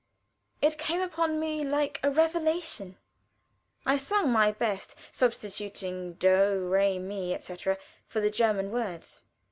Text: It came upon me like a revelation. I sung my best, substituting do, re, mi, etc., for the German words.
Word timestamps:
It 0.63 0.79
came 0.79 0.99
upon 0.99 1.39
me 1.39 1.63
like 1.63 1.99
a 2.01 2.09
revelation. 2.09 2.97
I 3.85 3.97
sung 3.97 4.31
my 4.31 4.51
best, 4.51 4.95
substituting 5.11 6.13
do, 6.13 6.67
re, 6.67 6.97
mi, 6.97 7.35
etc., 7.35 7.77
for 8.07 8.19
the 8.19 8.31
German 8.31 8.71
words. 8.71 9.23